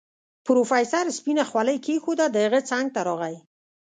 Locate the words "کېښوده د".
1.85-2.35